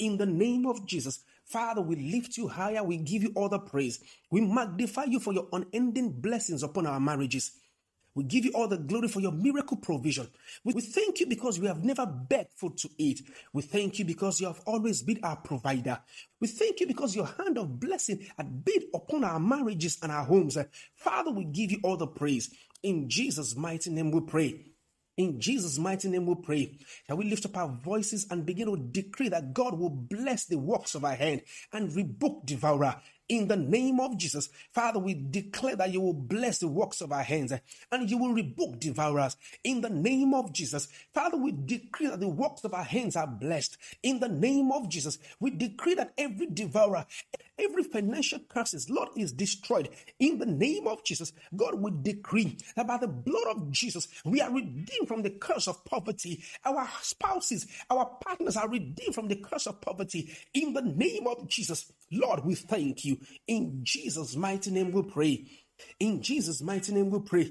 In 0.00 0.18
the 0.18 0.26
name 0.26 0.66
of 0.66 0.86
Jesus, 0.86 1.24
Father, 1.46 1.82
we 1.82 1.96
lift 1.96 2.38
you 2.38 2.48
higher. 2.48 2.84
We 2.84 2.98
give 2.98 3.22
you 3.24 3.32
all 3.36 3.50
the 3.50 3.60
praise. 3.60 4.00
We 4.30 4.42
magnify 4.42 5.04
you 5.04 5.20
for 5.20 5.34
your 5.34 5.48
unending 5.52 6.20
blessings 6.20 6.64
upon 6.64 6.86
our 6.88 7.00
marriages. 7.00 7.52
We 8.14 8.24
give 8.24 8.44
you 8.46 8.52
all 8.54 8.68
the 8.68 8.78
glory 8.78 9.08
for 9.08 9.20
your 9.20 9.32
miracle 9.32 9.78
provision. 9.78 10.28
We, 10.64 10.74
thank 10.82 11.20
you 11.20 11.26
because 11.26 11.60
we 11.60 11.68
have 11.68 11.84
never 11.84 12.06
begged 12.06 12.52
food 12.56 12.76
to 12.78 12.90
eat. 12.98 13.22
We 13.52 13.62
thank 13.62 13.98
you 13.98 14.06
because 14.06 14.40
you 14.40 14.48
have 14.48 14.60
always 14.66 15.02
been 15.02 15.20
our 15.24 15.36
provider. 15.36 16.00
We 16.40 16.48
thank 16.48 16.80
you 16.80 16.86
because 16.88 17.16
your 17.16 17.26
hand 17.26 17.58
of 17.58 17.80
blessing 17.80 18.26
had 18.36 18.64
been 18.64 18.84
upon 18.94 19.24
our 19.24 19.40
marriages 19.40 19.98
and 20.02 20.12
our 20.12 20.24
homes. 20.24 20.58
Father, 20.96 21.32
we 21.32 21.44
give 21.44 21.72
you 21.72 21.80
all 21.84 21.96
the 21.96 22.06
praise. 22.08 22.54
In 22.84 23.08
Jesus' 23.08 23.56
mighty 23.56 23.88
name 23.88 24.10
we 24.10 24.20
pray. 24.20 24.60
In 25.16 25.40
Jesus' 25.40 25.78
mighty 25.78 26.06
name 26.10 26.26
we 26.26 26.34
pray. 26.34 26.76
Shall 27.06 27.16
we 27.16 27.24
lift 27.24 27.46
up 27.46 27.56
our 27.56 27.68
voices 27.82 28.26
and 28.30 28.44
begin 28.44 28.66
to 28.66 28.76
decree 28.76 29.30
that 29.30 29.54
God 29.54 29.78
will 29.78 29.88
bless 29.88 30.44
the 30.44 30.58
works 30.58 30.94
of 30.94 31.02
our 31.02 31.14
hand 31.14 31.40
and 31.72 31.96
rebuke 31.96 32.44
devourer 32.44 32.96
in 33.28 33.48
the 33.48 33.56
name 33.56 34.00
of 34.00 34.18
Jesus. 34.18 34.50
Father, 34.72 34.98
we 34.98 35.14
declare 35.14 35.76
that 35.76 35.92
you 35.92 36.00
will 36.00 36.12
bless 36.12 36.58
the 36.58 36.68
works 36.68 37.00
of 37.00 37.10
our 37.10 37.22
hands 37.22 37.52
and 37.90 38.10
you 38.10 38.18
will 38.18 38.34
rebuke 38.34 38.78
devourers 38.78 39.36
in 39.62 39.80
the 39.80 39.88
name 39.88 40.34
of 40.34 40.52
Jesus. 40.52 40.88
Father, 41.12 41.36
we 41.36 41.52
decree 41.52 42.08
that 42.08 42.20
the 42.20 42.28
works 42.28 42.64
of 42.64 42.74
our 42.74 42.84
hands 42.84 43.16
are 43.16 43.26
blessed 43.26 43.78
in 44.02 44.20
the 44.20 44.28
name 44.28 44.70
of 44.72 44.88
Jesus. 44.88 45.18
We 45.40 45.50
decree 45.50 45.94
that 45.94 46.12
every 46.18 46.46
devourer, 46.46 47.06
every 47.58 47.82
financial 47.82 48.40
curses, 48.48 48.88
Lord, 48.90 49.10
is 49.16 49.32
destroyed 49.32 49.88
in 50.18 50.38
the 50.38 50.46
name 50.46 50.86
of 50.86 51.04
Jesus. 51.04 51.32
God, 51.54 51.80
will 51.80 51.94
decree 52.02 52.58
that 52.76 52.86
by 52.86 52.98
the 52.98 53.08
blood 53.08 53.56
of 53.56 53.70
Jesus, 53.70 54.08
we 54.24 54.40
are 54.40 54.52
redeemed 54.52 55.08
from 55.08 55.22
the 55.22 55.30
curse 55.30 55.68
of 55.68 55.84
poverty. 55.84 56.42
Our 56.64 56.88
spouses, 57.02 57.66
our 57.90 58.06
partners 58.24 58.56
are 58.56 58.68
redeemed 58.68 59.14
from 59.14 59.28
the 59.28 59.36
curse 59.36 59.66
of 59.66 59.80
poverty 59.80 60.34
in 60.52 60.72
the 60.72 60.82
name 60.82 61.26
of 61.26 61.48
Jesus. 61.48 61.90
Lord, 62.10 62.44
we 62.44 62.54
thank 62.54 63.04
you. 63.04 63.18
In 63.46 63.80
Jesus' 63.82 64.36
mighty 64.36 64.70
name 64.70 64.92
we 64.92 65.02
pray. 65.02 65.46
In 65.98 66.22
Jesus' 66.22 66.62
mighty 66.62 66.92
name 66.92 67.10
we 67.10 67.20
pray. 67.20 67.50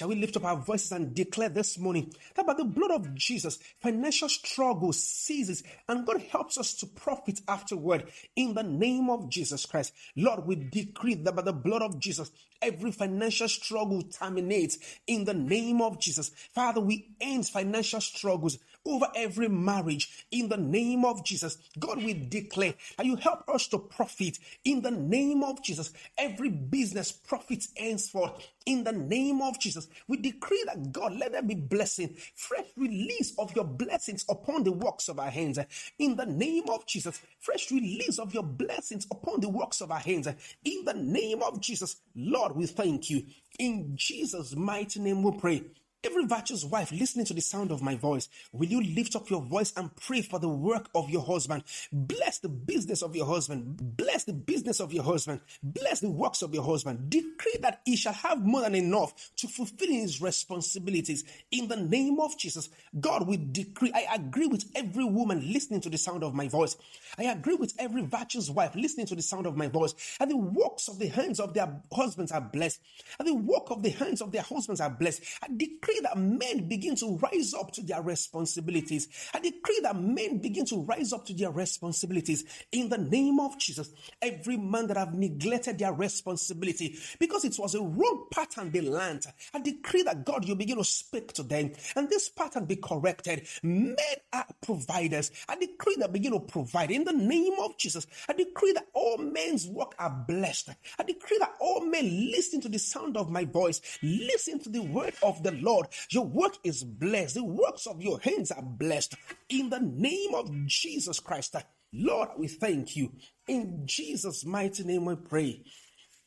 Shall 0.00 0.08
we 0.08 0.14
lift 0.14 0.38
up 0.38 0.46
our 0.46 0.56
voices 0.56 0.92
and 0.92 1.14
declare 1.14 1.50
this 1.50 1.78
morning 1.78 2.10
that 2.34 2.46
by 2.46 2.54
the 2.54 2.64
blood 2.64 2.90
of 2.90 3.14
Jesus, 3.14 3.58
financial 3.82 4.30
struggle 4.30 4.94
ceases 4.94 5.62
and 5.90 6.06
God 6.06 6.22
helps 6.32 6.56
us 6.56 6.72
to 6.76 6.86
profit 6.86 7.42
afterward 7.46 8.10
in 8.34 8.54
the 8.54 8.62
name 8.62 9.10
of 9.10 9.28
Jesus 9.28 9.66
Christ. 9.66 9.92
Lord, 10.16 10.46
we 10.46 10.56
decree 10.56 11.16
that 11.16 11.36
by 11.36 11.42
the 11.42 11.52
blood 11.52 11.82
of 11.82 12.00
Jesus, 12.00 12.30
every 12.62 12.92
financial 12.92 13.48
struggle 13.48 14.02
terminates 14.02 14.78
in 15.06 15.24
the 15.24 15.34
name 15.34 15.80
of 15.80 16.00
Jesus. 16.00 16.30
Father, 16.54 16.80
we 16.80 17.08
end 17.20 17.48
financial 17.48 18.00
struggles 18.00 18.58
over 18.86 19.06
every 19.14 19.48
marriage 19.48 20.26
in 20.30 20.48
the 20.48 20.56
name 20.56 21.04
of 21.04 21.24
Jesus. 21.24 21.58
God, 21.78 21.98
we 21.98 22.14
declare 22.14 22.74
that 22.96 23.06
you 23.06 23.16
help 23.16 23.48
us 23.48 23.68
to 23.68 23.78
profit 23.78 24.38
in 24.64 24.82
the 24.82 24.90
name 24.90 25.42
of 25.42 25.62
Jesus. 25.62 25.92
Every 26.16 26.48
business 26.48 27.12
profits 27.12 27.68
henceforth 27.76 28.48
in 28.66 28.84
the 28.84 28.92
name 28.92 29.42
of 29.42 29.58
Jesus. 29.58 29.88
We 30.08 30.18
decree 30.18 30.62
that 30.66 30.92
God, 30.92 31.18
let 31.18 31.32
there 31.32 31.42
be 31.42 31.54
blessing, 31.54 32.16
fresh 32.34 32.66
release 32.76 33.34
of 33.38 33.54
your 33.54 33.64
blessings 33.64 34.24
upon 34.28 34.64
the 34.64 34.72
works 34.72 35.08
of 35.08 35.18
our 35.18 35.30
hands 35.30 35.58
in 35.98 36.16
the 36.16 36.26
name 36.26 36.64
of 36.68 36.86
Jesus. 36.86 37.20
Fresh 37.38 37.70
release 37.70 38.18
of 38.18 38.32
your 38.34 38.42
blessings 38.42 39.06
upon 39.10 39.40
the 39.40 39.48
works 39.48 39.80
of 39.80 39.90
our 39.90 39.98
hands 39.98 40.28
in 40.64 40.84
the 40.84 40.94
name 40.94 41.42
of 41.42 41.60
Jesus. 41.60 41.96
Lord, 42.14 42.49
we 42.56 42.66
thank 42.66 43.10
you. 43.10 43.24
In 43.58 43.92
Jesus' 43.96 44.56
mighty 44.56 45.00
name 45.00 45.22
we 45.22 45.32
pray. 45.38 45.62
Every 46.02 46.24
virtuous 46.24 46.64
wife 46.64 46.92
listening 46.92 47.26
to 47.26 47.34
the 47.34 47.42
sound 47.42 47.70
of 47.70 47.82
my 47.82 47.94
voice, 47.94 48.30
will 48.52 48.70
you 48.70 48.80
lift 48.80 49.14
up 49.14 49.28
your 49.28 49.42
voice 49.42 49.70
and 49.76 49.94
pray 49.96 50.22
for 50.22 50.38
the 50.38 50.48
work 50.48 50.88
of 50.94 51.10
your 51.10 51.20
husband? 51.20 51.62
Bless 51.92 52.38
the 52.38 52.48
business 52.48 53.02
of 53.02 53.14
your 53.14 53.26
husband. 53.26 53.98
Bless 53.98 54.24
the 54.24 54.32
business 54.32 54.80
of 54.80 54.94
your 54.94 55.02
husband. 55.02 55.42
Bless 55.62 56.00
the 56.00 56.10
works 56.10 56.40
of 56.40 56.54
your 56.54 56.62
husband. 56.62 57.10
Decree 57.10 57.58
that 57.60 57.82
he 57.84 57.96
shall 57.96 58.14
have 58.14 58.42
more 58.42 58.62
than 58.62 58.74
enough 58.74 59.12
to 59.36 59.46
fulfill 59.46 59.90
his 59.90 60.22
responsibilities. 60.22 61.22
In 61.50 61.68
the 61.68 61.76
name 61.76 62.18
of 62.18 62.38
Jesus, 62.38 62.70
God 62.98 63.28
will 63.28 63.40
decree. 63.52 63.92
I 63.94 64.14
agree 64.14 64.46
with 64.46 64.70
every 64.74 65.04
woman 65.04 65.52
listening 65.52 65.82
to 65.82 65.90
the 65.90 65.98
sound 65.98 66.24
of 66.24 66.32
my 66.32 66.48
voice. 66.48 66.78
I 67.18 67.24
agree 67.24 67.56
with 67.56 67.74
every 67.78 68.06
virtuous 68.06 68.48
wife 68.48 68.74
listening 68.74 69.04
to 69.06 69.14
the 69.14 69.22
sound 69.22 69.46
of 69.46 69.54
my 69.54 69.68
voice. 69.68 69.94
And 70.18 70.30
the 70.30 70.36
works 70.38 70.88
of 70.88 70.98
the 70.98 71.08
hands 71.08 71.40
of 71.40 71.52
their 71.52 71.70
husbands 71.92 72.32
are 72.32 72.40
blessed. 72.40 72.80
And 73.18 73.28
the 73.28 73.34
work 73.34 73.70
of 73.70 73.82
the 73.82 73.90
hands 73.90 74.22
of 74.22 74.32
their 74.32 74.42
husbands 74.42 74.80
are 74.80 74.88
blessed. 74.88 75.22
I 75.42 75.48
decree 75.54 75.89
decree 75.90 76.00
that 76.02 76.18
men 76.18 76.68
begin 76.68 76.94
to 76.96 77.18
rise 77.18 77.54
up 77.54 77.72
to 77.72 77.82
their 77.82 78.02
responsibilities. 78.02 79.08
I 79.34 79.40
decree 79.40 79.80
that 79.82 79.96
men 79.96 80.38
begin 80.38 80.64
to 80.66 80.82
rise 80.82 81.12
up 81.12 81.26
to 81.26 81.34
their 81.34 81.50
responsibilities 81.50 82.44
in 82.72 82.88
the 82.88 82.98
name 82.98 83.40
of 83.40 83.58
Jesus. 83.58 83.90
Every 84.20 84.56
man 84.56 84.86
that 84.88 84.96
have 84.96 85.14
neglected 85.14 85.78
their 85.78 85.92
responsibility 85.92 86.98
because 87.18 87.44
it 87.44 87.56
was 87.58 87.74
a 87.74 87.82
wrong 87.82 88.26
pattern 88.30 88.70
they 88.70 88.80
learned. 88.80 89.26
I 89.54 89.60
decree 89.60 90.02
that 90.02 90.24
God, 90.24 90.46
you 90.46 90.54
begin 90.54 90.78
to 90.78 90.84
speak 90.84 91.32
to 91.34 91.42
them 91.42 91.72
and 91.96 92.08
this 92.08 92.28
pattern 92.28 92.66
be 92.66 92.76
corrected. 92.76 93.46
Men 93.62 93.96
are 94.32 94.46
providers. 94.60 95.30
I 95.48 95.56
decree 95.56 95.96
that 95.98 96.12
begin 96.12 96.32
to 96.32 96.40
provide 96.40 96.90
in 96.90 97.04
the 97.04 97.12
name 97.12 97.54
of 97.60 97.76
Jesus. 97.78 98.06
I 98.28 98.32
decree 98.32 98.72
that 98.72 98.86
all 98.92 99.18
men's 99.18 99.66
work 99.66 99.94
are 99.98 100.24
blessed. 100.26 100.70
I 100.98 101.02
decree 101.02 101.38
that 101.38 101.54
all 101.60 101.84
men 101.84 102.30
listen 102.30 102.60
to 102.62 102.68
the 102.68 102.78
sound 102.78 103.16
of 103.16 103.30
my 103.30 103.44
voice, 103.44 103.80
listen 104.02 104.58
to 104.60 104.68
the 104.68 104.80
word 104.80 105.14
of 105.22 105.42
the 105.42 105.52
Lord 105.52 105.79
Lord. 105.80 105.94
Your 106.10 106.26
work 106.26 106.58
is 106.62 106.84
blessed. 106.84 107.34
The 107.36 107.44
works 107.44 107.86
of 107.86 108.02
your 108.02 108.20
hands 108.20 108.50
are 108.50 108.62
blessed. 108.62 109.14
In 109.48 109.70
the 109.70 109.80
name 109.80 110.34
of 110.34 110.50
Jesus 110.66 111.20
Christ. 111.20 111.56
Lord, 111.92 112.28
we 112.38 112.48
thank 112.48 112.96
you. 112.96 113.12
In 113.48 113.82
Jesus' 113.86 114.44
mighty 114.44 114.84
name 114.84 115.06
we 115.06 115.16
pray. 115.16 115.62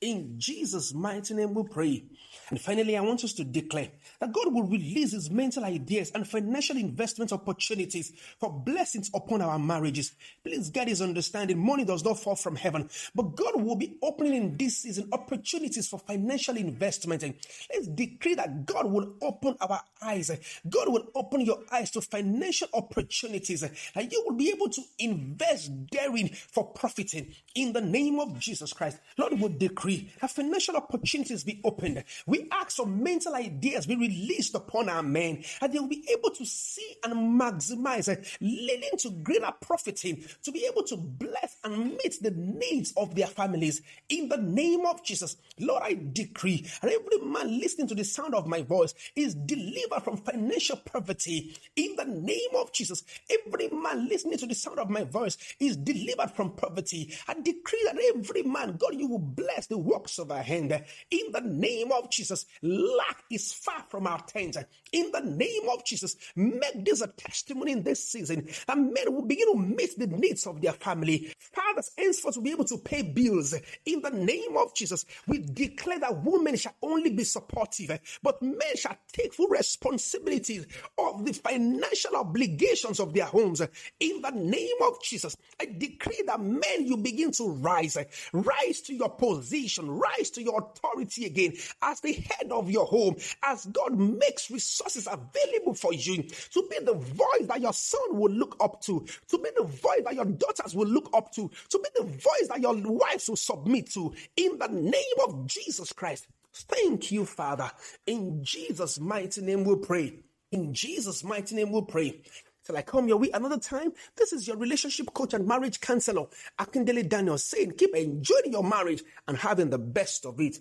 In 0.03 0.35
Jesus' 0.37 0.93
mighty 0.93 1.33
name 1.33 1.53
we 1.53 1.63
pray. 1.63 2.03
And 2.49 2.59
finally, 2.59 2.97
I 2.97 3.01
want 3.01 3.23
us 3.23 3.31
to 3.33 3.45
declare 3.45 3.87
that 4.19 4.33
God 4.33 4.53
will 4.53 4.63
release 4.63 5.13
His 5.13 5.31
mental 5.31 5.63
ideas 5.63 6.11
and 6.13 6.27
financial 6.27 6.75
investment 6.75 7.31
opportunities 7.31 8.11
for 8.37 8.51
blessings 8.51 9.09
upon 9.13 9.41
our 9.41 9.57
marriages. 9.57 10.11
Please 10.43 10.69
get 10.69 10.89
His 10.89 11.01
understanding. 11.01 11.57
Money 11.57 11.85
does 11.85 12.03
not 12.03 12.19
fall 12.19 12.35
from 12.35 12.57
heaven, 12.57 12.89
but 13.15 13.37
God 13.37 13.61
will 13.63 13.77
be 13.77 13.97
opening 14.03 14.33
in 14.33 14.57
this 14.57 14.79
season 14.79 15.07
opportunities 15.13 15.87
for 15.87 15.99
financial 15.99 16.57
investment. 16.57 17.23
And 17.23 17.35
let's 17.73 17.87
decree 17.87 18.35
that 18.35 18.65
God 18.65 18.91
will 18.91 19.15
open 19.21 19.55
our 19.61 19.79
eyes. 20.01 20.29
God 20.69 20.89
will 20.89 21.07
open 21.15 21.41
your 21.41 21.59
eyes 21.71 21.91
to 21.91 22.01
financial 22.01 22.67
opportunities, 22.73 23.63
and 23.63 24.11
you 24.11 24.21
will 24.27 24.35
be 24.35 24.49
able 24.49 24.67
to 24.67 24.81
invest 24.99 25.71
therein 25.93 26.27
for 26.27 26.65
profiting 26.73 27.33
in 27.55 27.71
the 27.71 27.81
name 27.81 28.19
of 28.19 28.37
Jesus 28.37 28.73
Christ. 28.73 28.99
Lord, 29.17 29.39
will 29.39 29.47
decree 29.47 29.92
free, 29.93 30.11
that 30.21 30.31
financial 30.31 30.75
opportunities 30.75 31.43
be 31.43 31.59
opened. 31.63 32.03
We 32.25 32.47
ask 32.51 32.77
for 32.77 32.85
mental 32.85 33.35
ideas 33.35 33.85
be 33.85 33.95
released 33.95 34.55
upon 34.55 34.89
our 34.89 35.03
men, 35.03 35.43
and 35.61 35.73
they 35.73 35.79
will 35.79 35.87
be 35.87 36.05
able 36.11 36.31
to 36.31 36.45
see 36.45 36.95
and 37.03 37.39
maximize, 37.39 38.07
leading 38.41 38.97
to 38.99 39.11
greater 39.11 39.51
profiting, 39.61 40.23
to 40.43 40.51
be 40.51 40.67
able 40.69 40.83
to 40.83 40.97
bless 40.97 41.57
and 41.63 41.91
meet 41.91 42.17
the 42.21 42.31
needs 42.31 42.93
of 42.97 43.15
their 43.15 43.27
families. 43.27 43.81
In 44.09 44.29
the 44.29 44.37
name 44.37 44.85
of 44.85 45.03
Jesus, 45.03 45.37
Lord, 45.59 45.83
I 45.83 45.99
decree, 46.13 46.65
and 46.81 46.91
every 46.91 47.19
man 47.25 47.59
listening 47.59 47.87
to 47.87 47.95
the 47.95 48.03
sound 48.03 48.35
of 48.35 48.47
my 48.47 48.61
voice 48.61 48.93
is 49.15 49.35
delivered 49.35 50.03
from 50.03 50.17
financial 50.17 50.77
poverty. 50.77 51.55
In 51.75 51.95
the 51.95 52.05
name 52.05 52.55
of 52.55 52.71
Jesus, 52.73 53.03
every 53.29 53.69
man 53.69 54.07
listening 54.07 54.37
to 54.39 54.45
the 54.45 54.55
sound 54.55 54.79
of 54.79 54.89
my 54.89 55.03
voice 55.03 55.37
is 55.59 55.77
delivered 55.77 56.31
from 56.31 56.51
poverty. 56.51 57.13
I 57.27 57.33
decree 57.33 57.81
that 57.85 57.97
every 58.15 58.43
man, 58.43 58.77
God, 58.77 58.95
you 58.95 59.07
will 59.07 59.19
bless 59.19 59.67
the 59.67 59.77
works 59.83 60.19
of 60.19 60.31
our 60.31 60.41
hand. 60.41 60.71
In 61.11 61.31
the 61.31 61.41
name 61.41 61.91
of 61.91 62.09
Jesus, 62.09 62.45
lack 62.61 63.23
is 63.29 63.53
far 63.53 63.83
from 63.89 64.07
our 64.07 64.19
tent. 64.21 64.57
In 64.91 65.11
the 65.11 65.21
name 65.21 65.69
of 65.71 65.83
Jesus, 65.85 66.15
make 66.35 66.85
this 66.85 67.01
a 67.01 67.07
testimony 67.07 67.73
in 67.73 67.83
this 67.83 68.07
season. 68.07 68.47
And 68.67 68.93
men 68.93 69.13
will 69.13 69.25
begin 69.25 69.53
to 69.53 69.59
meet 69.59 69.97
the 69.97 70.07
needs 70.07 70.45
of 70.47 70.61
their 70.61 70.73
family. 70.73 71.33
Fathers 71.39 71.91
henceforth 71.97 72.35
will 72.35 72.43
be 72.43 72.51
able 72.51 72.65
to 72.65 72.77
pay 72.77 73.01
bills. 73.01 73.53
In 73.85 74.01
the 74.01 74.11
name 74.11 74.57
of 74.57 74.73
Jesus, 74.75 75.05
we 75.27 75.39
declare 75.39 75.99
that 75.99 76.23
women 76.23 76.55
shall 76.55 76.75
only 76.81 77.11
be 77.11 77.23
supportive, 77.23 77.99
but 78.21 78.41
men 78.41 78.75
shall 78.75 78.97
take 79.11 79.33
full 79.33 79.47
responsibilities 79.47 80.65
of 80.97 81.25
the 81.25 81.33
financial 81.33 82.15
obligations 82.15 82.99
of 82.99 83.13
their 83.13 83.25
homes. 83.25 83.61
In 83.99 84.21
the 84.21 84.31
name 84.31 84.77
of 84.83 85.01
Jesus, 85.01 85.35
I 85.59 85.65
decree 85.65 86.23
that 86.27 86.41
men 86.41 86.85
you 86.85 86.97
begin 86.97 87.31
to 87.33 87.49
rise, 87.49 87.97
rise 88.31 88.81
to 88.81 88.93
your 88.93 89.09
position 89.09 89.62
position, 89.63 89.89
rise 89.89 90.29
to 90.31 90.43
your 90.43 90.59
authority 90.59 91.25
again 91.25 91.53
as 91.81 92.01
the 92.01 92.13
head 92.13 92.51
of 92.51 92.69
your 92.69 92.85
home, 92.85 93.15
as 93.43 93.65
God 93.67 93.97
makes 93.97 94.51
resources 94.51 95.07
available 95.07 95.73
for 95.73 95.93
you 95.93 96.23
to 96.23 96.67
be 96.69 96.79
the 96.83 96.93
voice 96.93 97.47
that 97.47 97.61
your 97.61 97.73
son 97.73 98.17
will 98.17 98.31
look 98.31 98.57
up 98.59 98.81
to, 98.81 99.05
to 99.29 99.37
be 99.37 99.49
the 99.55 99.63
voice 99.63 100.01
that 100.05 100.15
your 100.15 100.25
daughters 100.25 100.75
will 100.75 100.87
look 100.87 101.09
up 101.13 101.31
to, 101.33 101.49
to 101.69 101.79
be 101.79 101.89
the 101.95 102.03
voice 102.03 102.47
that 102.49 102.59
your 102.59 102.75
wives 102.75 103.29
will 103.29 103.35
submit 103.35 103.89
to. 103.91 104.13
In 104.35 104.57
the 104.57 104.67
name 104.67 105.27
of 105.27 105.47
Jesus 105.47 105.93
Christ. 105.93 106.27
Thank 106.53 107.11
you, 107.11 107.25
Father. 107.25 107.71
In 108.05 108.43
Jesus' 108.43 108.99
mighty 108.99 109.41
name 109.41 109.63
we 109.63 109.75
pray. 109.77 110.19
In 110.51 110.73
Jesus' 110.73 111.23
mighty 111.23 111.55
name 111.55 111.71
we 111.71 111.81
pray. 111.81 112.21
Till 112.65 112.77
I 112.77 112.81
come 112.81 113.09
your 113.09 113.17
way 113.17 113.29
another 113.33 113.57
time, 113.57 113.91
this 114.15 114.31
is 114.31 114.47
your 114.47 114.55
relationship 114.55 115.13
coach 115.13 115.33
and 115.33 115.45
marriage 115.45 115.81
counselor, 115.81 116.27
Akindele 116.57 117.09
Daniel, 117.09 117.37
saying, 117.37 117.73
keep 117.77 117.93
enjoying 117.93 118.53
your 118.53 118.63
marriage 118.63 119.03
and 119.27 119.35
having 119.37 119.69
the 119.69 119.77
best 119.77 120.25
of 120.25 120.39
it. 120.39 120.59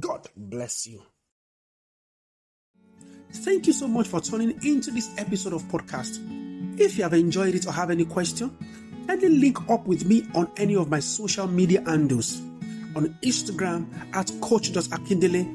God 0.00 0.26
bless 0.36 0.88
you. 0.88 1.00
Thank 3.30 3.68
you 3.68 3.72
so 3.72 3.86
much 3.86 4.08
for 4.08 4.20
tuning 4.20 4.58
into 4.64 4.90
this 4.90 5.08
episode 5.16 5.52
of 5.52 5.62
podcast. 5.64 6.18
If 6.80 6.96
you 6.96 7.04
have 7.04 7.14
enjoyed 7.14 7.54
it 7.54 7.68
or 7.68 7.72
have 7.72 7.90
any 7.90 8.04
question, 8.04 8.50
kindly 9.06 9.28
link 9.28 9.70
up 9.70 9.86
with 9.86 10.06
me 10.06 10.26
on 10.34 10.50
any 10.56 10.74
of 10.74 10.90
my 10.90 10.98
social 10.98 11.46
media 11.46 11.84
handles. 11.86 12.40
On 12.96 13.16
Instagram 13.22 13.86
at 14.14 14.32
coach.akindele, 14.40 15.46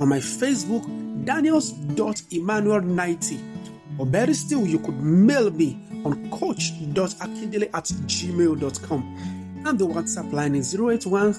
on 0.00 0.08
my 0.08 0.18
Facebook, 0.18 0.84
daniels.emmanuel90 1.24 3.77
or 3.98 4.06
better 4.06 4.34
still, 4.34 4.66
you 4.66 4.78
could 4.78 5.00
mail 5.00 5.50
me 5.50 5.78
on 6.04 6.30
coach.akindele 6.30 7.70
at 7.74 7.84
gmail.com. 7.84 9.62
and 9.66 9.78
the 9.78 9.86
WhatsApp 9.86 10.32
line 10.32 10.54
is 10.54 10.74
081 10.74 11.34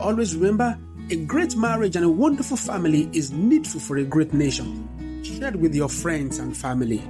Always 0.00 0.36
remember, 0.36 0.78
a 1.10 1.16
great 1.24 1.56
marriage 1.56 1.96
and 1.96 2.04
a 2.04 2.08
wonderful 2.08 2.56
family 2.56 3.08
is 3.12 3.32
needful 3.32 3.80
for 3.80 3.96
a 3.96 4.04
great 4.04 4.32
nation. 4.32 4.88
Share 5.24 5.48
it 5.48 5.56
with 5.56 5.74
your 5.74 5.88
friends 5.88 6.38
and 6.38 6.56
family. 6.56 7.02